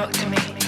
[0.00, 0.59] talk to me.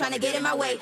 [0.00, 0.80] Smile